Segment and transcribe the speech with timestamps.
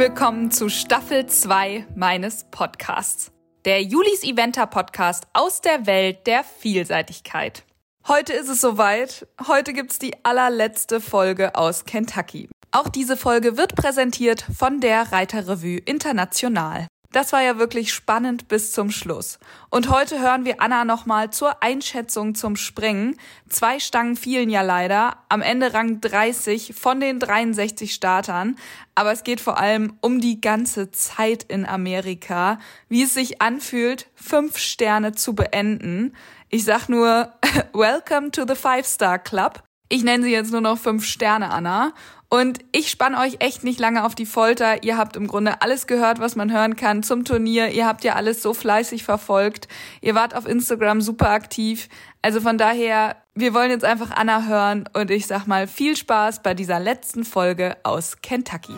[0.00, 3.32] willkommen zu Staffel 2 meines Podcasts.
[3.66, 7.64] Der Julis Eventer Podcast aus der Welt der Vielseitigkeit.
[8.08, 9.28] Heute ist es soweit.
[9.46, 12.48] Heute gibt's die allerletzte Folge aus Kentucky.
[12.72, 16.86] Auch diese Folge wird präsentiert von der Reiterrevue International.
[17.12, 19.40] Das war ja wirklich spannend bis zum Schluss.
[19.68, 23.16] Und heute hören wir Anna nochmal zur Einschätzung zum Springen.
[23.48, 25.16] Zwei Stangen fielen ja leider.
[25.28, 28.54] Am Ende Rang 30 von den 63 Startern.
[28.94, 32.60] Aber es geht vor allem um die ganze Zeit in Amerika.
[32.88, 36.14] Wie es sich anfühlt, fünf Sterne zu beenden.
[36.48, 37.32] Ich sag nur,
[37.72, 39.64] Welcome to the Five Star Club.
[39.88, 41.92] Ich nenne sie jetzt nur noch fünf Sterne, Anna.
[42.32, 44.84] Und ich spann euch echt nicht lange auf die Folter.
[44.84, 47.70] Ihr habt im Grunde alles gehört, was man hören kann zum Turnier.
[47.70, 49.66] Ihr habt ja alles so fleißig verfolgt.
[50.00, 51.88] Ihr wart auf Instagram super aktiv.
[52.22, 56.40] Also von daher, wir wollen jetzt einfach Anna hören und ich sag mal viel Spaß
[56.44, 58.76] bei dieser letzten Folge aus Kentucky.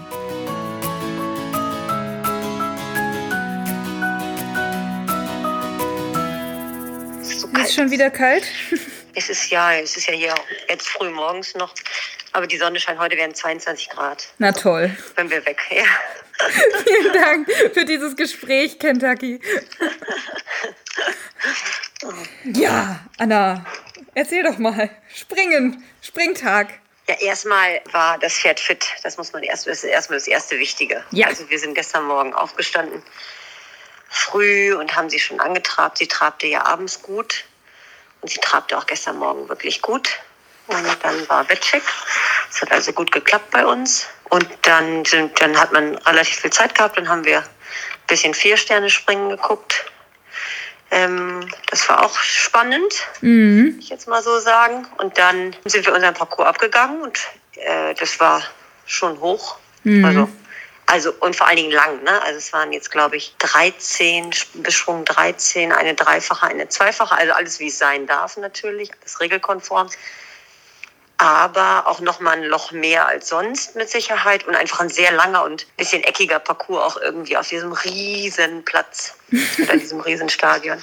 [7.21, 8.45] Ist so Ist schon wieder kalt?
[9.15, 10.35] Es ist ja, es ist ja hier
[10.71, 11.75] jetzt früh morgens noch,
[12.33, 14.97] aber die Sonne scheint heute werden 22 Grad, Na toll.
[15.17, 15.61] wenn wir weg.
[15.71, 15.85] Ja.
[16.85, 19.41] Vielen Dank für dieses Gespräch, Kentucky.
[22.45, 23.65] Ja, Anna,
[24.15, 24.91] erzähl doch mal.
[25.15, 26.69] Springen, Springtag.
[27.09, 28.87] Ja, erstmal war das Pferd fit.
[29.03, 31.05] Das muss man erst, das ist erstmal das erste Wichtige.
[31.11, 31.29] Ja.
[31.29, 33.03] Also wir sind gestern Morgen aufgestanden,
[34.09, 35.99] früh und haben sie schon angetrabt.
[35.99, 37.45] Sie trabte ja abends gut
[38.21, 40.19] und sie trabte auch gestern Morgen wirklich gut.
[40.69, 41.83] Und dann war Wettcheck.
[42.51, 44.07] Es hat also gut geklappt bei uns.
[44.31, 46.97] Und dann, sind, dann hat man relativ viel Zeit gehabt.
[46.97, 47.47] Dann haben wir ein
[48.07, 49.85] bisschen Vier-Sterne-Springen geguckt.
[50.91, 53.79] Ähm, das war auch spannend Mhm.
[53.81, 54.87] ich jetzt mal so sagen.
[54.99, 57.19] Und dann sind wir unseren Parcours abgegangen und
[57.57, 58.43] äh, das war
[58.85, 59.57] schon hoch.
[59.85, 60.05] Mhm.
[60.05, 60.29] Also,
[60.87, 62.03] also und vor allen Dingen lang.
[62.03, 62.23] Ne?
[62.23, 67.15] Also es waren jetzt, glaube ich, 13, Beschwung 13, eine dreifache, eine zweifache.
[67.15, 69.89] Also alles, wie es sein darf natürlich, alles regelkonform.
[71.23, 75.45] Aber auch nochmal ein Loch mehr als sonst mit Sicherheit und einfach ein sehr langer
[75.45, 79.15] und bisschen eckiger Parcours auch irgendwie auf diesem riesen Platz
[79.63, 80.83] oder diesem riesen Stadion.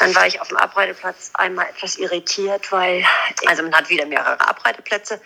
[0.00, 3.04] Dann war ich auf dem Abreiteplatz einmal etwas irritiert, weil
[3.46, 5.20] also man hat wieder mehrere Abreiteplätze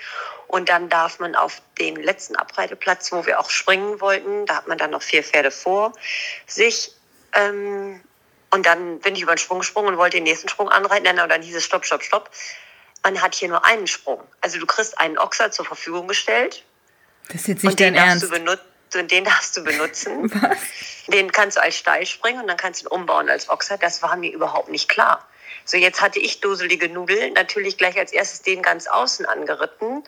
[0.47, 4.69] und dann darf man auf den letzten Abreiteplatz, wo wir auch springen wollten, da hat
[4.69, 5.95] man dann noch vier Pferde vor
[6.47, 6.93] sich.
[7.33, 8.03] Ähm,
[8.51, 11.19] und dann bin ich über den Sprung gesprungen und wollte den nächsten Sprung anreiten.
[11.19, 12.31] Und dann hieß es Stopp, Stopp, Stopp.
[13.03, 14.23] Man hat hier nur einen Sprung.
[14.41, 16.65] Also du kriegst einen Ochser zur Verfügung gestellt
[17.29, 18.25] Das ist jetzt und nicht den dein darfst, Ernst.
[18.25, 18.61] du benut
[18.95, 20.31] und den darfst du benutzen.
[20.43, 20.59] Was?
[21.09, 23.79] Den kannst du als Steil springen und dann kannst du ihn umbauen als Ochser.
[23.79, 25.27] Das war mir überhaupt nicht klar.
[25.65, 30.03] So, jetzt hatte ich duselige Nudeln, natürlich gleich als erstes den ganz außen angeritten.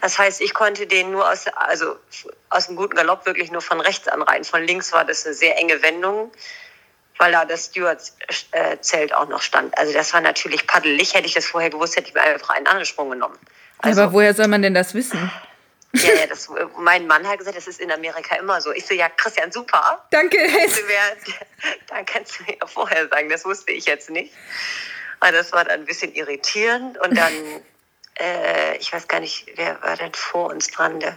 [0.00, 1.96] Das heißt, ich konnte den nur aus, also
[2.50, 4.44] aus dem guten Galopp wirklich nur von rechts anreiten.
[4.44, 6.30] Von links war das eine sehr enge Wendung,
[7.18, 9.76] weil da das Stewards-Zelt auch noch stand.
[9.78, 11.14] Also das war natürlich paddelig.
[11.14, 13.38] Hätte ich das vorher gewusst, hätte ich mir einfach einen anderen Sprung genommen.
[13.78, 15.30] Also, Aber woher soll man denn das wissen?
[15.94, 18.72] ja, ja, das, mein Mann hat gesagt, das ist in Amerika immer so.
[18.72, 20.04] Ich so, ja, Christian, super.
[20.10, 20.38] Danke.
[20.40, 21.16] Also wer,
[21.88, 24.32] da kannst du mir ja vorher sagen, das wusste ich jetzt nicht.
[25.20, 26.98] Aber das war dann ein bisschen irritierend.
[26.98, 27.32] Und dann,
[28.18, 31.00] äh, ich weiß gar nicht, wer war denn vor uns dran?
[31.00, 31.16] Der,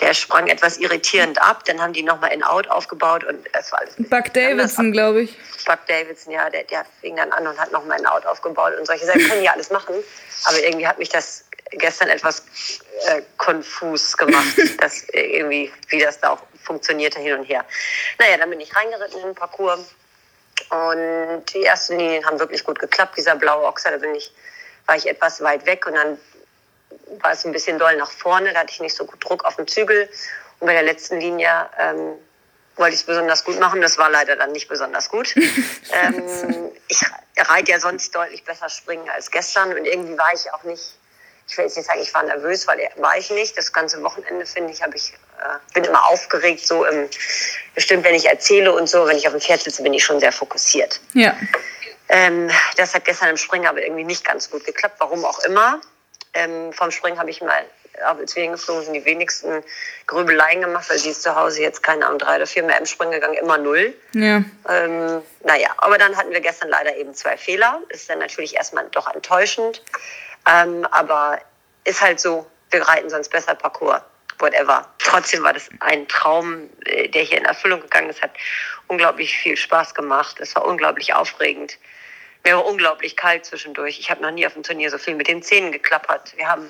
[0.00, 1.64] der sprang etwas irritierend ab.
[1.64, 3.94] Dann haben die nochmal in Out aufgebaut und es war alles.
[3.98, 4.32] Buck.
[4.32, 5.36] Davidson, glaube ich.
[5.66, 8.86] Buck Davidson, ja, der, der fing dann an und hat nochmal in Out aufgebaut und
[8.86, 9.94] solche Sachen können ja alles machen.
[10.44, 12.44] Aber irgendwie hat mich das gestern etwas
[13.06, 17.64] äh, konfus gemacht, dass irgendwie, wie das da auch funktionierte hin und her.
[18.18, 19.94] Naja, dann bin ich reingeritten in den Parcours
[20.70, 23.16] und die ersten Linien haben wirklich gut geklappt.
[23.16, 24.32] Dieser blaue Ochser, da bin ich,
[24.92, 26.18] war ich etwas weit weg und dann
[27.22, 29.56] war es ein bisschen doll nach vorne, da hatte ich nicht so gut Druck auf
[29.56, 30.06] dem Zügel.
[30.60, 31.48] Und bei der letzten Linie
[31.78, 32.12] ähm,
[32.76, 33.80] wollte ich es besonders gut machen.
[33.80, 35.34] Das war leider dann nicht besonders gut.
[35.36, 37.00] ähm, ich
[37.38, 40.98] reite ja sonst deutlich besser springen als gestern und irgendwie war ich auch nicht,
[41.48, 43.56] ich will jetzt nicht sagen, ich war nervös, weil war ich nicht.
[43.56, 47.08] Das ganze Wochenende, finde ich, habe ich, äh, bin immer aufgeregt, so im,
[47.74, 50.20] bestimmt, wenn ich erzähle und so, wenn ich auf dem Pferd sitze, bin ich schon
[50.20, 51.00] sehr fokussiert.
[51.14, 51.34] Ja.
[52.08, 55.80] Ähm, das hat gestern im Springen aber irgendwie nicht ganz gut geklappt, warum auch immer.
[56.34, 57.64] Ähm, vom Springen habe ich mal,
[58.04, 59.62] als wir hingeflogen sind, die wenigsten
[60.06, 62.86] Grübeleien gemacht, weil die ist zu Hause jetzt keine Ahnung, drei oder vier mehr im
[62.86, 63.94] Springen gegangen, immer null.
[64.14, 64.42] Ja.
[64.68, 67.80] Ähm, naja, aber dann hatten wir gestern leider eben zwei Fehler.
[67.90, 69.82] Ist dann natürlich erstmal doch enttäuschend.
[70.50, 71.38] Ähm, aber
[71.84, 74.00] ist halt so, wir reiten sonst besser Parcours,
[74.38, 74.88] whatever.
[75.12, 78.22] Trotzdem war das ein Traum, äh, der hier in Erfüllung gegangen ist.
[78.22, 78.30] Hat
[78.88, 80.40] unglaublich viel Spaß gemacht.
[80.40, 81.76] Es war unglaublich aufregend.
[82.44, 84.00] Mir war unglaublich kalt zwischendurch.
[84.00, 86.34] Ich habe noch nie auf dem Turnier so viel mit den Zähnen geklappert.
[86.38, 86.66] Wir haben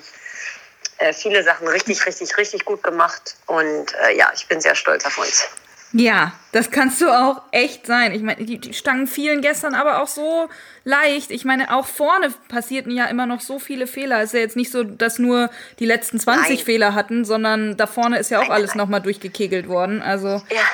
[0.97, 3.37] äh, viele Sachen richtig, richtig, richtig gut gemacht.
[3.45, 5.47] Und äh, ja, ich bin sehr stolz auf uns.
[5.95, 8.13] Ja, das kannst du auch echt sein.
[8.13, 10.49] Ich meine, die, die Stangen fielen gestern aber auch so
[10.83, 11.29] leicht.
[11.29, 14.19] Ich meine, auch vorne passierten ja immer noch so viele Fehler.
[14.19, 16.65] Es ist ja jetzt nicht so, dass nur die letzten 20 nein.
[16.65, 20.01] Fehler hatten, sondern da vorne ist ja auch nein, alles nochmal durchgekegelt worden.
[20.01, 20.41] Also.
[20.49, 20.65] Ja.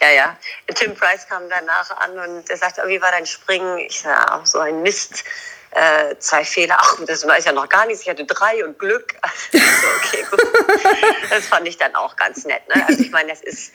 [0.00, 0.36] Ja, ja.
[0.74, 3.78] Tim Price kam danach an und er sagte, wie war dein Springen?
[3.78, 5.24] Ich sage, auch so ein Mist.
[5.72, 8.02] Äh, zwei Fehler, ach, das weiß ja noch gar nichts.
[8.02, 9.14] Ich hatte drei und Glück.
[9.52, 10.40] Also, okay, gut.
[11.30, 12.62] Das fand ich dann auch ganz nett.
[12.68, 12.86] Ne?
[12.86, 13.72] Also ich meine, das ist,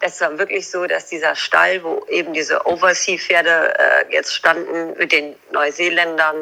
[0.00, 5.12] das war wirklich so, dass dieser Stall, wo eben diese Oversea-Pferde äh, jetzt standen mit
[5.12, 6.36] den Neuseeländern,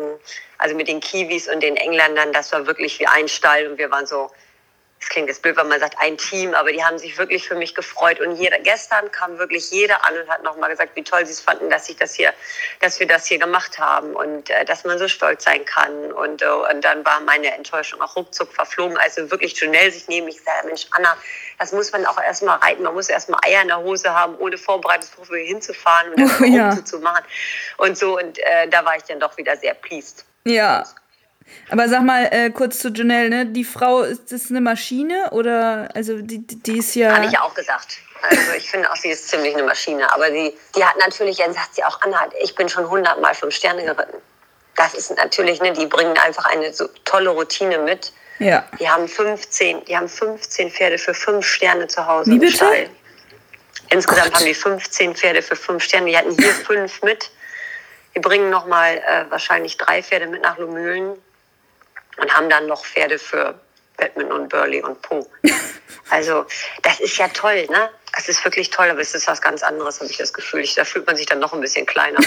[0.58, 3.90] also mit den Kiwis und den Engländern, das war wirklich wie ein Stall und wir
[3.90, 4.30] waren so,
[5.00, 7.54] das klingt jetzt blöd, wenn man sagt, ein Team, aber die haben sich wirklich für
[7.54, 8.20] mich gefreut.
[8.20, 11.40] Und jeder, gestern kam wirklich jeder an und hat nochmal gesagt, wie toll sie es
[11.40, 12.34] fanden, dass ich das hier,
[12.80, 16.10] dass wir das hier gemacht haben und äh, dass man so stolz sein kann.
[16.12, 20.26] Und, äh, und dann war meine Enttäuschung auch ruckzuck verflogen, also wirklich schnell sich neben
[20.26, 21.16] mich gesagt, Mensch, Anna,
[21.58, 22.82] das muss man auch erstmal reiten.
[22.82, 26.84] Man muss erstmal Eier in der Hose haben, ohne Vorbereitungsprobe hinzufahren und das oh, ja.
[26.84, 27.24] zu machen.
[27.78, 30.24] Und so, und äh, da war ich dann doch wieder sehr pleased.
[30.44, 30.84] Ja,
[31.70, 33.46] aber sag mal äh, kurz zu Janelle, ne?
[33.46, 37.14] Die Frau, ist das eine Maschine oder also die, die ist ja.
[37.14, 37.98] Habe ich ja auch gesagt.
[38.22, 40.12] Also ich finde auch, sie ist ziemlich eine Maschine.
[40.12, 43.54] Aber die, die hat natürlich, dann sagt sie auch, Anna, ich bin schon hundertmal fünf
[43.54, 44.18] Sterne geritten.
[44.76, 48.12] Das ist natürlich, ne, die bringen einfach eine so tolle Routine mit.
[48.38, 48.64] Ja.
[48.78, 52.56] Die haben 15, die haben 15 Pferde für fünf Sterne zu Hause Wie bitte?
[52.56, 52.90] Stall.
[53.90, 54.34] Insgesamt Gott.
[54.34, 56.10] haben die 15 Pferde für fünf Sterne.
[56.10, 57.30] Die hatten hier fünf mit.
[58.14, 61.16] Die bringen nochmal äh, wahrscheinlich drei Pferde mit nach Lomühlen
[62.20, 63.58] und haben dann noch Pferde für
[63.96, 65.28] Batman und Burley und Po.
[66.10, 66.46] Also
[66.82, 67.90] das ist ja toll, ne?
[68.16, 70.60] Es ist wirklich toll, aber es ist was ganz anderes, habe ich das Gefühl.
[70.60, 72.18] Ich, da fühlt man sich dann noch ein bisschen kleiner.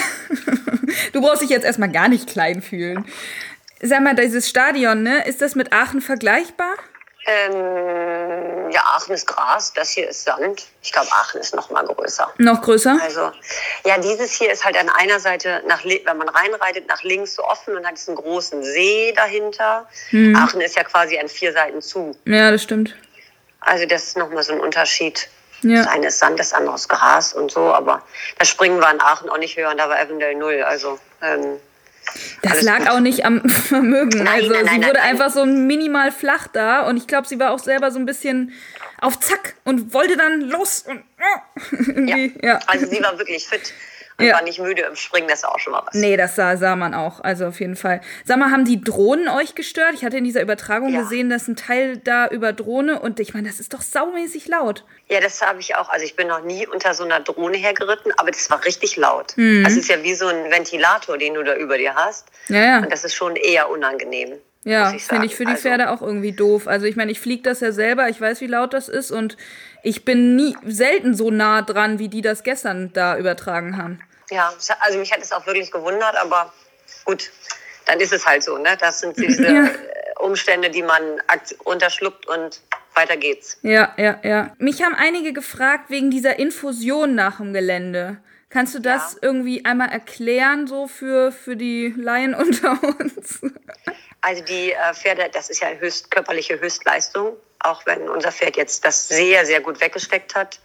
[1.12, 3.04] du brauchst dich jetzt erstmal gar nicht klein fühlen.
[3.84, 5.26] Sag mal, dieses Stadion, ne?
[5.26, 6.72] Ist das mit Aachen vergleichbar?
[7.26, 10.68] Ähm, ja, Aachen ist Gras, das hier ist Sand.
[10.82, 12.32] Ich glaube, Aachen ist noch mal größer.
[12.38, 12.96] Noch größer?
[13.02, 13.32] Also,
[13.84, 17.44] ja, dieses hier ist halt an einer Seite, nach, wenn man reinreitet, nach links so
[17.44, 19.88] offen und hat diesen großen See dahinter.
[20.12, 20.36] Mhm.
[20.36, 22.16] Aachen ist ja quasi an vier Seiten zu.
[22.24, 22.96] Ja, das stimmt.
[23.60, 25.28] Also, das ist noch mal so ein Unterschied.
[25.62, 25.78] Ja.
[25.78, 27.72] Das eine ist Sand, das andere ist Gras und so.
[27.74, 28.02] Aber
[28.38, 30.62] das Springen war in Aachen auch nicht höher und da war Evendale null.
[30.62, 31.58] Also, ähm,
[32.42, 32.88] das Alles lag gut.
[32.88, 34.24] auch nicht am Vermögen.
[34.24, 37.38] Nein, also nein, nein, sie wurde einfach so minimal flach da und ich glaube, sie
[37.38, 38.52] war auch selber so ein bisschen
[39.00, 41.02] auf Zack und wollte dann los und
[42.08, 42.16] ja.
[42.42, 42.60] ja.
[42.66, 43.72] Also sie war wirklich fit
[44.18, 44.34] und ja.
[44.34, 45.94] war nicht müde im Springen, das ist auch schon mal was.
[45.94, 48.00] Nee, das sah, sah man auch, also auf jeden Fall.
[48.24, 49.94] Sag mal, haben die Drohnen euch gestört?
[49.94, 51.02] Ich hatte in dieser Übertragung ja.
[51.02, 54.84] gesehen, dass ein Teil da über Drohne und ich meine, das ist doch saumäßig laut.
[55.08, 55.88] Ja, das habe ich auch.
[55.88, 59.36] Also ich bin noch nie unter so einer Drohne hergeritten, aber das war richtig laut.
[59.36, 59.64] Mhm.
[59.64, 62.28] Also es ist ja wie so ein Ventilator, den du da über dir hast.
[62.48, 62.78] Ja, ja.
[62.78, 64.38] Und das ist schon eher unangenehm.
[64.64, 66.68] Ja, finde ich für die also, Pferde auch irgendwie doof.
[66.68, 69.36] Also ich meine, ich fliege das ja selber, ich weiß, wie laut das ist und
[69.82, 74.00] ich bin nie selten so nah dran, wie die das gestern da übertragen haben.
[74.30, 76.52] Ja, also mich hat es auch wirklich gewundert, aber
[77.04, 77.30] gut,
[77.86, 78.76] dann ist es halt so, ne?
[78.78, 79.68] Das sind diese ja.
[80.20, 81.02] Umstände, die man
[81.64, 82.60] unterschluckt und
[82.94, 83.58] weiter geht's.
[83.62, 84.54] Ja, ja, ja.
[84.58, 88.18] Mich haben einige gefragt wegen dieser Infusion nach dem Gelände.
[88.48, 89.18] Kannst du das ja.
[89.22, 93.40] irgendwie einmal erklären, so für, für die Laien unter uns?
[94.22, 98.84] Also die äh, Pferde, das ist ja höchst, körperliche Höchstleistung, auch wenn unser Pferd jetzt
[98.84, 100.60] das sehr, sehr gut weggesteckt hat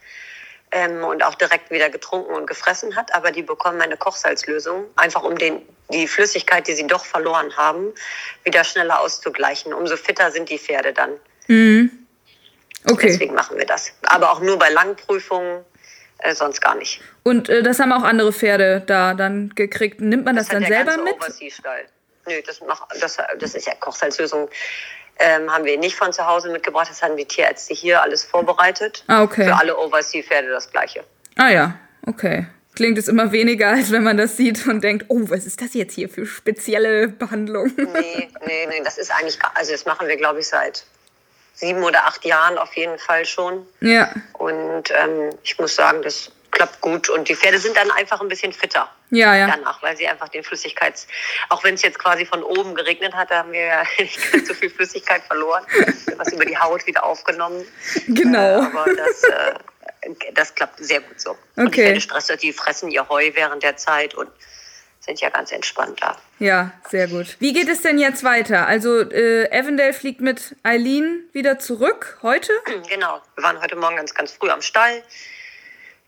[0.72, 3.14] ähm, und auch direkt wieder getrunken und gefressen hat.
[3.16, 7.94] Aber die bekommen eine Kochsalzlösung, einfach um den, die Flüssigkeit, die sie doch verloren haben,
[8.44, 9.74] wieder schneller auszugleichen.
[9.74, 11.14] Umso fitter sind die Pferde dann.
[11.48, 11.92] Mhm.
[12.86, 13.08] Okay.
[13.08, 13.92] Deswegen machen wir das.
[14.04, 15.66] Aber auch nur bei Langprüfungen,
[16.20, 17.02] äh, sonst gar nicht.
[17.24, 20.00] Und äh, das haben auch andere Pferde da dann gekriegt.
[20.00, 21.16] Nimmt man das, das dann selber mit?
[22.28, 24.50] Nö, das, mach, das, das ist ja Kochsalzlösung.
[25.20, 26.88] Ähm, haben wir nicht von zu Hause mitgebracht.
[26.90, 29.04] Das haben die Tierärzte hier alles vorbereitet.
[29.08, 29.46] Ah, okay.
[29.46, 31.04] Für alle Oversea-Pferde das Gleiche.
[31.36, 32.48] Ah ja, okay.
[32.76, 35.74] Klingt es immer weniger, als wenn man das sieht und denkt, oh, was ist das
[35.74, 37.72] jetzt hier für spezielle Behandlung?
[37.76, 40.86] Nee, nee, nee, das ist eigentlich, also das machen wir, glaube ich, seit
[41.56, 43.66] sieben oder acht Jahren auf jeden Fall schon.
[43.82, 44.14] Ja.
[44.34, 48.28] Und ähm, ich muss sagen, das klappt gut und die Pferde sind dann einfach ein
[48.28, 48.90] bisschen fitter.
[49.10, 49.48] Ja, ja.
[49.48, 51.08] Danach, weil sie einfach den Flüssigkeits,
[51.50, 54.48] auch wenn es jetzt quasi von oben geregnet hat, da haben wir ja nicht ganz
[54.48, 55.64] so viel Flüssigkeit verloren,
[56.18, 57.66] was über die Haut wieder aufgenommen.
[58.08, 58.62] Genau.
[58.62, 59.54] Äh, aber das, äh,
[60.34, 61.32] das klappt sehr gut so.
[61.32, 61.40] Okay.
[61.56, 64.30] Und die Pferdestresser, die fressen ihr Heu während der Zeit und
[65.00, 66.18] sind ja ganz entspannt da.
[66.40, 67.38] Ja, sehr gut.
[67.40, 68.68] Wie geht es denn jetzt weiter?
[68.68, 72.52] Also äh, Avondale fliegt mit Eileen wieder zurück heute?
[72.90, 73.22] Genau.
[73.36, 75.02] Wir waren heute Morgen ganz, ganz früh am Stall.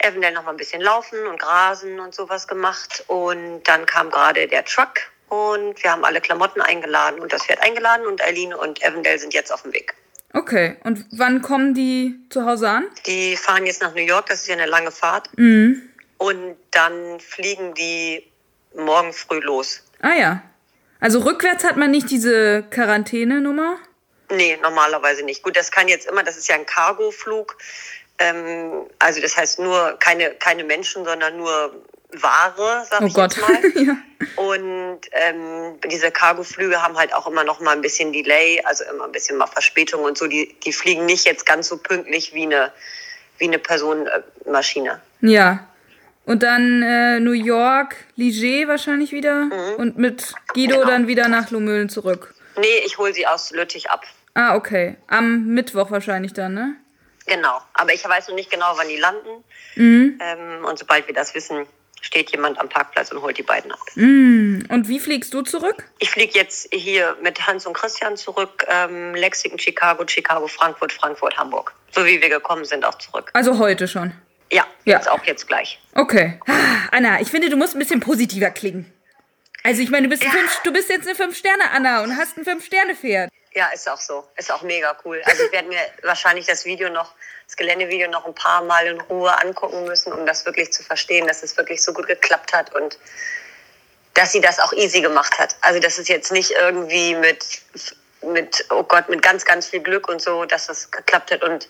[0.03, 3.03] Avondale noch mal ein bisschen laufen und grasen und sowas gemacht.
[3.07, 7.61] Und dann kam gerade der Truck Und wir haben alle Klamotten eingeladen und das Pferd
[7.61, 9.93] eingeladen und Eileen und Evandale sind jetzt auf dem Weg.
[10.33, 12.87] Okay, und wann kommen die zu Hause an?
[13.05, 15.29] Die fahren jetzt nach New York, das ist ja eine lange Fahrt.
[15.37, 15.89] Mhm.
[16.17, 18.29] Und dann fliegen die
[18.75, 19.83] morgen früh los.
[20.01, 20.43] Ah ja.
[20.99, 23.77] Also rückwärts hat man nicht diese Quarantänenummer?
[24.31, 25.41] Nee, normalerweise nicht.
[25.41, 27.57] Gut, das kann jetzt immer, das ist ja ein Cargoflug.
[28.19, 31.83] Ähm, also das heißt nur keine, keine Menschen, sondern nur
[32.13, 33.35] Ware, sag Oh ich Gott.
[33.35, 33.41] jetzt
[33.75, 33.83] mal.
[33.85, 33.97] ja.
[34.35, 39.05] Und ähm, diese Cargoflüge haben halt auch immer noch mal ein bisschen Delay, also immer
[39.05, 40.27] ein bisschen mal Verspätung und so.
[40.27, 42.71] Die, die fliegen nicht jetzt ganz so pünktlich wie eine,
[43.37, 45.01] wie eine Personenmaschine.
[45.21, 45.65] ja.
[46.25, 49.49] Und dann äh, New York, Ligier wahrscheinlich wieder.
[49.77, 50.87] Und mit Guido Genau.
[50.87, 52.35] dann wieder nach Lomöhlen zurück.
[52.55, 54.03] Nee, ich hole sie aus Lüttich ab.
[54.35, 54.97] Ah, okay.
[55.07, 56.75] Am Mittwoch wahrscheinlich dann, ne?
[57.29, 57.61] Genau.
[57.73, 59.43] Aber ich weiß noch nicht genau, wann die landen.
[59.75, 60.19] Mhm.
[60.21, 61.65] Ähm, und sobald wir das wissen,
[62.01, 63.79] steht jemand am Parkplatz und holt die beiden ab.
[63.95, 64.61] Mm.
[64.69, 65.83] Und wie fliegst du zurück?
[65.99, 68.65] Ich fliege jetzt hier mit Hans und Christian zurück.
[68.69, 71.73] Ähm, Lexington, Chicago, Chicago, Frankfurt, Frankfurt, Hamburg.
[71.91, 73.29] So wie wir gekommen sind, auch zurück.
[73.33, 74.13] Also heute schon.
[74.51, 74.95] Ja, Ja.
[74.95, 75.77] jetzt auch jetzt gleich.
[75.93, 76.39] Okay.
[76.47, 76.53] Ah,
[76.91, 78.91] Anna, ich finde, du musst ein bisschen positiver klingen.
[79.63, 80.29] Also ich meine, du bist, Ja.
[80.31, 83.29] fünf, du bist jetzt eine Fünf-Sterne-Anna und hast ein Fünf-Sterne-Pferd.
[83.53, 84.27] Ja, ist auch so.
[84.35, 85.21] Ist auch mega cool.
[85.25, 87.13] Also ich werde mir wahrscheinlich das Video noch,
[87.47, 91.25] das Geländevideo noch ein paar Mal in Ruhe angucken müssen, um das wirklich zu verstehen,
[91.27, 92.99] dass es wirklich so gut geklappt hat und
[94.13, 95.55] dass sie das auch easy gemacht hat.
[95.61, 97.43] Also das ist jetzt nicht irgendwie mit,
[98.21, 101.43] mit, oh Gott, mit ganz, ganz viel Glück und so, dass das geklappt hat.
[101.43, 101.67] Und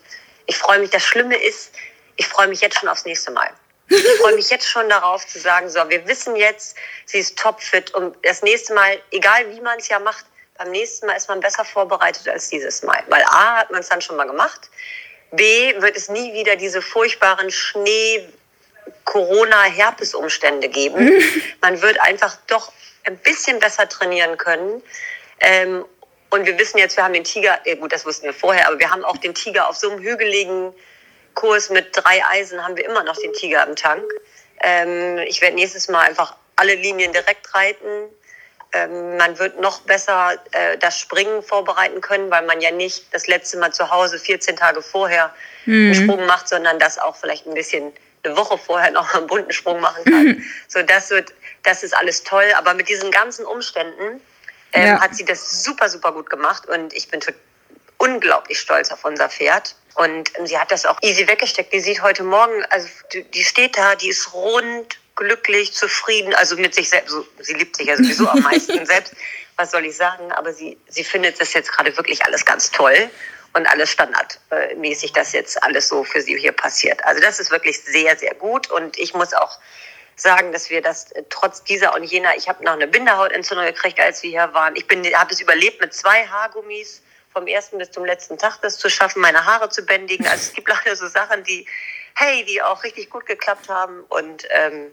[0.47, 1.71] ich freue mich, das Schlimme ist,
[2.17, 3.49] ich freue mich jetzt schon aufs nächste Mal.
[3.87, 7.91] Ich freue mich jetzt schon darauf zu sagen, so, wir wissen jetzt, sie ist topfit
[7.91, 10.25] und das nächste Mal, egal wie man es ja macht,
[10.59, 13.01] beim nächsten Mal ist man besser vorbereitet als dieses Mal.
[13.07, 14.69] Weil A, hat man es dann schon mal gemacht.
[15.31, 18.27] B, wird es nie wieder diese furchtbaren Schnee,
[19.05, 21.23] Corona-Herpes-Umstände geben.
[21.61, 22.73] Man wird einfach doch
[23.05, 24.83] ein bisschen besser trainieren können.
[25.39, 25.85] Ähm,
[26.29, 28.79] und wir wissen jetzt, wir haben den Tiger, ja gut, das wussten wir vorher, aber
[28.79, 30.73] wir haben auch den Tiger auf so einem hügeligen
[31.35, 34.03] Kurs mit drei Eisen, haben wir immer noch den Tiger im Tank.
[34.61, 38.09] Ähm, ich werde nächstes Mal einfach alle Linien direkt reiten.
[38.71, 43.25] Ähm, man wird noch besser äh, das Springen vorbereiten können, weil man ja nicht das
[43.27, 45.33] letzte Mal zu Hause 14 Tage vorher
[45.65, 47.91] einen Sprung macht, sondern das auch vielleicht ein bisschen
[48.23, 50.43] eine Woche vorher noch einen bunten Sprung machen kann.
[50.67, 51.33] So, das wird,
[51.63, 52.45] das ist alles toll.
[52.57, 54.21] Aber mit diesen ganzen Umständen
[54.73, 55.01] ähm, Ja.
[55.01, 57.21] hat sie das super, super gut gemacht und ich bin
[57.97, 59.75] unglaublich stolz auf unser Pferd.
[59.95, 61.73] Und ähm, sie hat das auch easy weggesteckt.
[61.73, 66.55] Die sieht heute Morgen, also die, die steht da, die ist rund, glücklich, zufrieden, also
[66.55, 67.13] mit sich selbst.
[67.39, 69.13] Sie liebt sich ja sowieso am meisten selbst.
[69.57, 70.31] Was soll ich sagen?
[70.31, 73.09] Aber sie, sie findet das jetzt gerade wirklich alles ganz toll
[73.53, 77.03] und alles standardmäßig, dass jetzt alles so für sie hier passiert.
[77.03, 79.59] Also das ist wirklich sehr, sehr gut und ich muss auch
[80.15, 83.99] sagen, dass wir das äh, trotz dieser und jener, ich habe noch eine Bindehautentzündung gekriegt,
[83.99, 84.75] als wir hier waren.
[84.77, 87.01] Ich bin, habe es überlebt mit zwei Haargummis
[87.33, 90.25] vom ersten bis zum letzten Tag, das zu schaffen, meine Haare zu bändigen.
[90.27, 91.65] Also es gibt leider so Sachen, die,
[92.19, 94.91] hey, die auch richtig gut geklappt haben und ähm,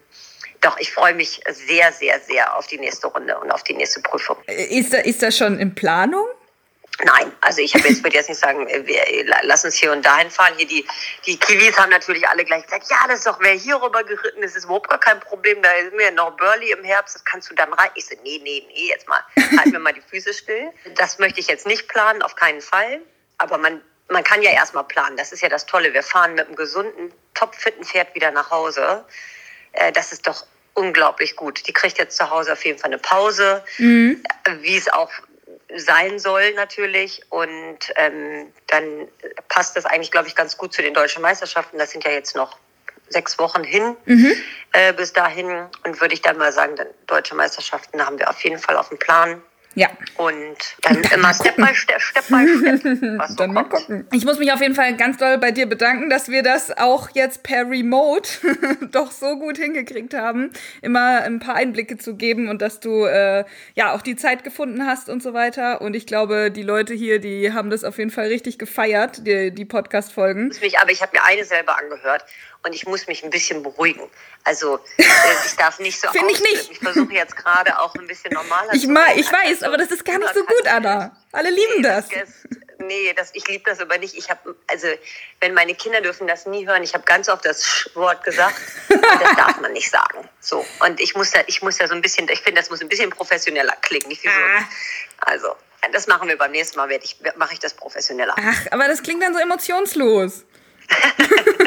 [0.61, 4.01] doch, ich freue mich sehr, sehr, sehr auf die nächste Runde und auf die nächste
[4.01, 4.37] Prüfung.
[4.47, 6.25] Ist, da, ist das schon in Planung?
[7.03, 9.91] Nein, also ich jetzt würde jetzt nicht sagen, äh, wir, äh, la- lass uns hier
[9.91, 10.53] und dahin fahren.
[10.57, 10.83] Hier die
[11.27, 14.41] die Kiwis haben natürlich alle gleich gesagt, ja, das ist doch wer hier rüber geritten
[14.41, 15.61] ist, ist überhaupt gar kein Problem.
[15.61, 17.91] Da ist mir noch Burley im Herbst, das kannst du dann rein.
[17.93, 19.19] Ich so, nee, nee, nee, jetzt mal
[19.57, 20.71] halten wir mal die Füße still.
[20.95, 23.01] Das möchte ich jetzt nicht planen, auf keinen Fall.
[23.37, 23.79] Aber man
[24.09, 25.17] man kann ja erstmal planen.
[25.17, 25.93] Das ist ja das Tolle.
[25.93, 29.05] Wir fahren mit einem gesunden, topfitten Pferd wieder nach Hause.
[29.73, 31.67] Äh, das ist doch unglaublich gut.
[31.67, 33.63] Die kriegt jetzt zu Hause auf jeden Fall eine Pause,
[34.43, 35.11] äh, wie es auch
[35.75, 37.21] sein soll natürlich.
[37.29, 39.07] Und ähm, dann
[39.49, 41.77] passt das eigentlich, glaube ich, ganz gut zu den deutschen Meisterschaften.
[41.77, 42.57] Das sind ja jetzt noch
[43.09, 43.95] sechs Wochen hin
[44.73, 45.67] äh, bis dahin.
[45.83, 48.89] Und würde ich dann mal sagen, dann deutsche Meisterschaften haben wir auf jeden Fall auf
[48.89, 49.41] dem Plan.
[49.75, 49.89] Ja.
[50.15, 52.83] Und dann immer Step by Step, Step by Step,
[53.19, 54.07] was so Dann mal gucken.
[54.11, 57.09] Ich muss mich auf jeden Fall ganz doll bei dir bedanken, dass wir das auch
[57.13, 58.29] jetzt per Remote
[58.91, 63.45] doch so gut hingekriegt haben, immer ein paar Einblicke zu geben und dass du äh,
[63.75, 65.81] ja auch die Zeit gefunden hast und so weiter.
[65.81, 69.51] Und ich glaube, die Leute hier, die haben das auf jeden Fall richtig gefeiert, die,
[69.51, 70.51] die Podcast-Folgen.
[70.81, 72.25] aber ich habe mir eine selber angehört
[72.67, 74.07] und ich muss mich ein bisschen beruhigen.
[74.43, 75.03] Also äh,
[75.45, 76.71] ich darf nicht so Find ich nicht.
[76.71, 79.17] Ich versuche jetzt gerade auch ein bisschen normaler Ich, zu werden.
[79.19, 81.17] ich weiß, Also, aber das ist gar nicht so gut, Anna.
[81.31, 82.07] Alle lieben Nee, das.
[82.09, 82.29] das-
[82.79, 84.15] Nee, das, ich liebe das aber nicht.
[84.15, 84.87] Ich habe, also,
[85.41, 86.83] wenn meine Kinder dürfen das nie hören.
[86.83, 88.61] Ich habe ganz oft das Sch-Wort gesagt.
[88.87, 90.29] das darf man nicht sagen.
[90.39, 90.63] So.
[90.81, 92.87] Und ich muss da, ich muss da so ein bisschen, ich finde, das muss ein
[92.87, 94.07] bisschen professioneller klingen.
[94.09, 94.63] Nicht wie so, Ah.
[95.21, 95.55] also,
[95.91, 96.87] das machen wir beim nächsten Mal.
[97.37, 98.35] Mache ich das professioneller.
[98.39, 100.45] Ach, aber das klingt dann so emotionslos.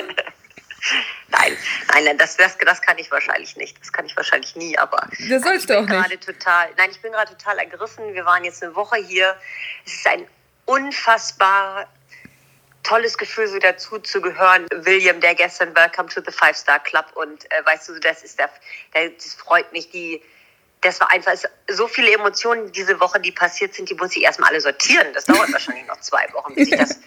[1.93, 3.81] Nein, das, das, das kann ich wahrscheinlich nicht.
[3.81, 5.09] Das kann ich wahrscheinlich nie, aber.
[5.29, 6.25] Das sollst du auch nicht.
[6.25, 8.15] Total, nein, ich bin gerade total ergriffen.
[8.15, 9.37] Wir waren jetzt eine Woche hier.
[9.85, 10.27] Es ist ein
[10.67, 11.89] unfassbar
[12.83, 14.67] tolles Gefühl, so dazu zu gehören.
[14.73, 18.39] William, der gestern Welcome to the Five Star Club und äh, weißt du, das ist
[18.39, 18.51] der,
[18.95, 20.23] der, das freut mich, die,
[20.81, 21.35] das war einfach
[21.69, 25.09] so viele Emotionen diese Woche, die passiert sind, die muss ich erstmal alle sortieren.
[25.13, 27.01] Das dauert wahrscheinlich noch zwei Wochen, bis ich das,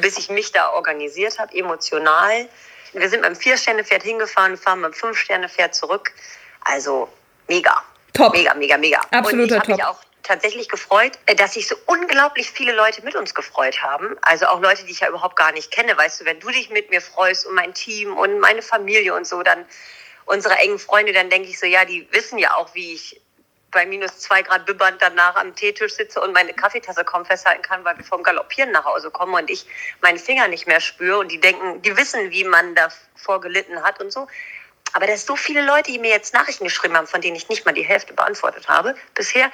[0.00, 2.48] bis ich mich da organisiert habe, emotional.
[2.92, 6.12] Wir sind beim Vier-Sterne-Pferd hingefahren, fahren beim Fünf-Sterne-Pferd zurück.
[6.62, 7.08] Also
[7.48, 7.82] mega.
[8.12, 8.34] Top.
[8.34, 9.00] Mega, mega, mega.
[9.10, 9.76] Absoluter und ich Top.
[9.76, 14.16] Mich auch tatsächlich gefreut, äh, dass sich so unglaublich viele Leute mit uns gefreut haben.
[14.22, 15.96] Also auch Leute, die ich ja überhaupt gar nicht kenne.
[15.96, 19.26] Weißt du, wenn du dich mit mir freust und mein Team und meine Familie und
[19.26, 19.64] so, dann
[20.26, 23.20] unsere engen Freunde, dann denke ich so, ja, die wissen ja auch, wie ich
[23.70, 27.84] bei minus zwei Grad bibbernd danach am Teetisch sitze und meine Kaffeetasse kaum festhalten kann,
[27.84, 29.66] weil wir vom Galoppieren nach Hause kommen und ich
[30.00, 34.00] meine Finger nicht mehr spüre und die denken, die wissen, wie man davor gelitten hat
[34.00, 34.26] und so.
[34.92, 37.48] Aber da sind so viele Leute, die mir jetzt Nachrichten geschrieben haben, von denen ich
[37.48, 39.50] nicht mal die Hälfte beantwortet habe bisher,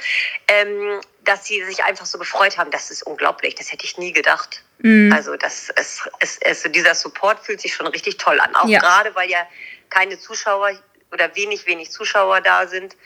[0.49, 2.70] ähm, dass sie sich einfach so gefreut haben.
[2.70, 3.54] Das ist unglaublich.
[3.54, 4.62] Das hätte ich nie gedacht.
[4.78, 5.12] Mhm.
[5.12, 8.54] Also das ist, es, es, dieser Support fühlt sich schon richtig toll an.
[8.56, 8.80] Auch Ja.
[8.80, 9.46] gerade, weil ja
[9.90, 10.70] keine Zuschauer
[11.12, 12.96] oder wenig, wenig Zuschauer da sind,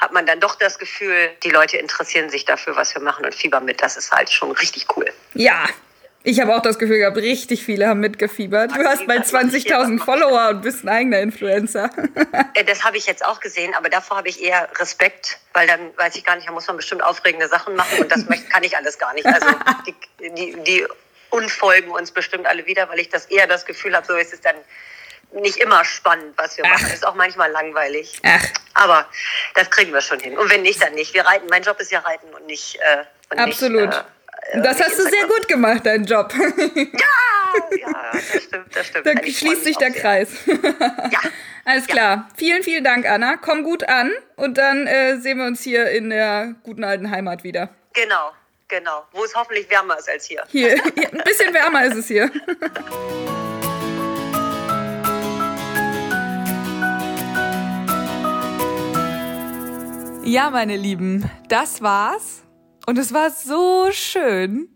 [0.00, 3.34] hat man dann doch das Gefühl, die Leute interessieren sich dafür, was wir machen und
[3.34, 3.82] fiebern mit.
[3.82, 5.06] Das ist halt schon richtig cool.
[5.34, 5.66] Ja.
[6.22, 8.72] Ich habe auch das Gefühl gehabt, richtig viele haben mitgefiebert.
[8.76, 11.88] Du hast ich 20.000 hier- Follower und bist ein eigener Influencer.
[12.54, 15.80] Äh, Das habe ich jetzt auch gesehen, aber davor habe ich eher Respekt, weil dann
[15.96, 18.76] weiß ich gar nicht, da muss man bestimmt aufregende Sachen machen und das kann ich
[18.76, 19.24] alles gar nicht.
[19.26, 19.46] Also
[19.86, 19.94] die,
[20.34, 20.86] die, die
[21.30, 24.40] unfolgen uns bestimmt alle wieder, weil ich das eher das Gefühl habe, so ist es
[24.40, 24.56] dann
[25.32, 26.86] nicht immer spannend, was wir machen.
[26.88, 26.92] Ach.
[26.94, 28.20] Ist auch manchmal langweilig.
[28.24, 28.44] Ach,
[28.74, 29.06] Aber
[29.54, 30.36] das kriegen wir schon hin.
[30.38, 31.14] Und wenn nicht, dann nicht.
[31.14, 31.46] Wir reiten.
[31.50, 32.76] Mein Job ist ja reiten und nicht.
[32.76, 33.88] Äh, und absolut.
[33.88, 34.04] Nicht,
[34.52, 36.32] äh, das nicht hast du sehr gut gemacht, deinen Job.
[36.34, 39.06] Ja, ja, das stimmt, das stimmt.
[39.06, 40.00] Da schließt sich der sehr.
[40.00, 40.28] Kreis.
[40.46, 41.20] Ja,
[41.64, 42.28] Alles klar.
[42.36, 43.36] Vielen, vielen Dank, Anna.
[43.36, 47.44] Komm gut an und dann äh, sehen wir uns hier in der guten alten Heimat
[47.44, 47.68] wieder.
[47.92, 48.32] genau,
[48.68, 49.06] genau.
[49.12, 50.24] Wo es hoffentlich wärmer ist als.
[50.26, 50.72] Hier, hier
[51.12, 52.30] ein bisschen wärmer ist es hier.
[60.24, 62.42] Ja, meine Lieben, das war's.
[62.86, 64.68] Und es war so schön.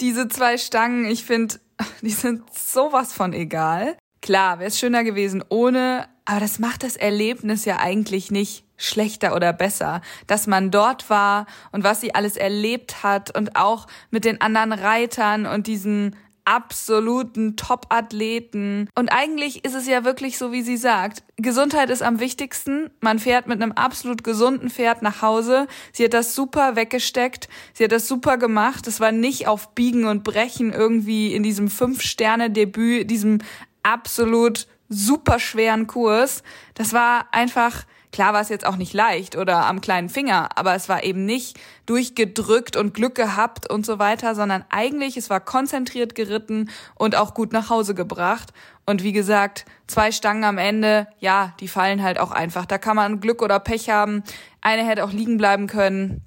[0.00, 1.56] Diese zwei Stangen, ich finde,
[2.00, 3.96] die sind sowas von egal.
[4.22, 9.34] Klar, wäre es schöner gewesen ohne, aber das macht das Erlebnis ja eigentlich nicht schlechter
[9.34, 14.24] oder besser, dass man dort war und was sie alles erlebt hat und auch mit
[14.24, 16.16] den anderen Reitern und diesen
[16.50, 18.88] absoluten Top-Athleten.
[18.96, 21.22] Und eigentlich ist es ja wirklich so, wie sie sagt.
[21.36, 22.90] Gesundheit ist am wichtigsten.
[23.00, 25.68] Man fährt mit einem absolut gesunden Pferd nach Hause.
[25.92, 27.48] Sie hat das super weggesteckt.
[27.72, 28.88] Sie hat das super gemacht.
[28.88, 33.38] Es war nicht auf Biegen und Brechen irgendwie in diesem Fünf-Sterne-Debüt, diesem
[33.84, 36.42] absolut super schweren Kurs.
[36.74, 40.74] Das war einfach, klar war es jetzt auch nicht leicht oder am kleinen Finger, aber
[40.74, 45.40] es war eben nicht durchgedrückt und Glück gehabt und so weiter, sondern eigentlich, es war
[45.40, 48.52] konzentriert geritten und auch gut nach Hause gebracht.
[48.86, 52.66] Und wie gesagt, zwei Stangen am Ende, ja, die fallen halt auch einfach.
[52.66, 54.22] Da kann man Glück oder Pech haben.
[54.60, 56.22] Eine hätte auch liegen bleiben können.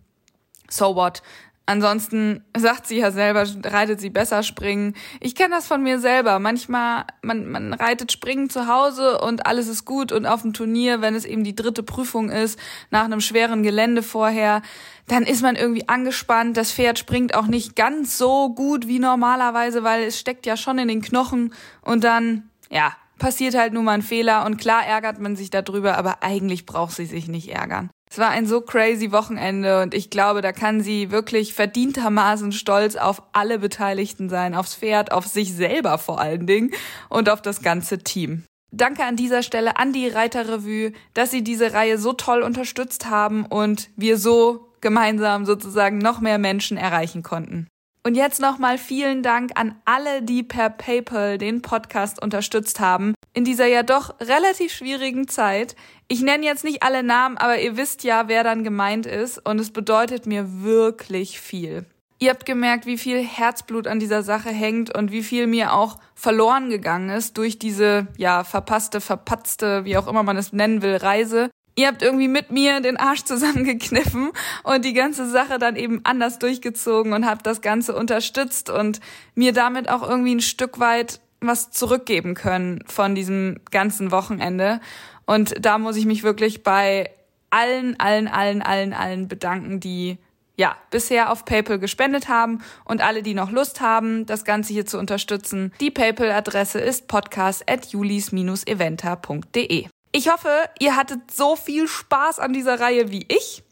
[0.69, 1.21] So what?
[1.65, 4.95] Ansonsten sagt sie ja selber, reitet sie besser springen.
[5.21, 6.39] Ich kenne das von mir selber.
[6.39, 10.99] Manchmal, man, man reitet springen zu Hause und alles ist gut und auf dem Turnier,
[10.99, 12.59] wenn es eben die dritte Prüfung ist,
[12.91, 14.61] nach einem schweren Gelände vorher,
[15.07, 16.57] dann ist man irgendwie angespannt.
[16.57, 20.79] Das Pferd springt auch nicht ganz so gut wie normalerweise, weil es steckt ja schon
[20.79, 25.19] in den Knochen und dann, ja, passiert halt nur mal ein Fehler und klar ärgert
[25.19, 27.89] man sich darüber, aber eigentlich braucht sie sich nicht ärgern.
[28.13, 32.95] Es war ein so crazy Wochenende und ich glaube, da kann sie wirklich verdientermaßen stolz
[32.95, 36.69] auf alle Beteiligten sein, aufs Pferd, auf sich selber vor allen Dingen
[37.09, 38.43] und auf das ganze Team.
[38.71, 43.47] Danke an dieser Stelle an die Reiterrevue, dass sie diese Reihe so toll unterstützt haben
[43.47, 47.67] und wir so gemeinsam sozusagen noch mehr Menschen erreichen konnten.
[48.05, 53.13] Und jetzt nochmal vielen Dank an alle, die per PayPal den Podcast unterstützt haben.
[53.33, 55.77] In dieser ja doch relativ schwierigen Zeit.
[56.09, 59.37] Ich nenne jetzt nicht alle Namen, aber ihr wisst ja, wer dann gemeint ist.
[59.47, 61.85] Und es bedeutet mir wirklich viel.
[62.19, 65.97] Ihr habt gemerkt, wie viel Herzblut an dieser Sache hängt und wie viel mir auch
[66.13, 70.97] verloren gegangen ist durch diese, ja, verpasste, verpatzte, wie auch immer man es nennen will,
[70.97, 71.49] Reise.
[71.75, 74.31] Ihr habt irgendwie mit mir den Arsch zusammengekniffen
[74.63, 78.99] und die ganze Sache dann eben anders durchgezogen und habt das Ganze unterstützt und
[79.33, 84.79] mir damit auch irgendwie ein Stück weit was zurückgeben können von diesem ganzen Wochenende.
[85.25, 87.09] Und da muss ich mich wirklich bei
[87.49, 90.19] allen, allen, allen, allen, allen bedanken, die
[90.55, 94.85] ja, bisher auf PayPal gespendet haben und alle, die noch Lust haben, das Ganze hier
[94.85, 95.73] zu unterstützen.
[95.81, 99.87] Die PayPal-Adresse ist podcast.julis-eventer.de.
[100.15, 103.63] Ich hoffe, ihr hattet so viel Spaß an dieser Reihe wie ich.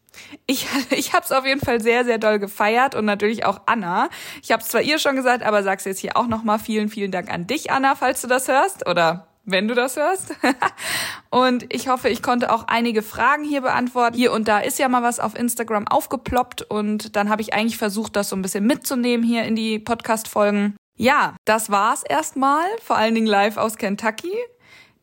[0.48, 4.10] Ich, ich habe es auf jeden Fall sehr, sehr doll gefeiert und natürlich auch Anna.
[4.42, 6.58] Ich habe es zwar ihr schon gesagt, aber sag's jetzt hier auch nochmal.
[6.58, 10.34] Vielen, vielen Dank an dich, Anna, falls du das hörst oder wenn du das hörst.
[11.30, 14.18] und ich hoffe, ich konnte auch einige Fragen hier beantworten.
[14.18, 17.78] Hier und da ist ja mal was auf Instagram aufgeploppt und dann habe ich eigentlich
[17.78, 20.76] versucht, das so ein bisschen mitzunehmen hier in die Podcast-Folgen.
[20.98, 24.34] Ja, das war's erstmal, vor allen Dingen live aus Kentucky.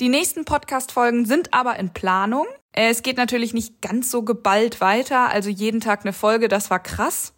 [0.00, 2.46] Die nächsten Podcast-Folgen sind aber in Planung.
[2.70, 6.78] Es geht natürlich nicht ganz so geballt weiter, also jeden Tag eine Folge, das war
[6.80, 7.34] krass.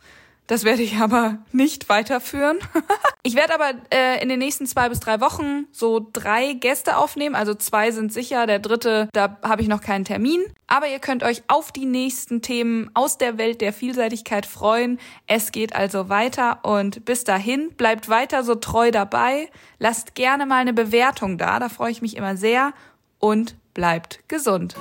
[0.51, 2.59] Das werde ich aber nicht weiterführen.
[3.23, 7.37] ich werde aber äh, in den nächsten zwei bis drei Wochen so drei Gäste aufnehmen.
[7.37, 10.43] Also zwei sind sicher, der dritte, da habe ich noch keinen Termin.
[10.67, 14.99] Aber ihr könnt euch auf die nächsten Themen aus der Welt der Vielseitigkeit freuen.
[15.29, 19.49] Es geht also weiter und bis dahin bleibt weiter so treu dabei.
[19.79, 22.73] Lasst gerne mal eine Bewertung da, da freue ich mich immer sehr
[23.21, 24.75] und bleibt gesund.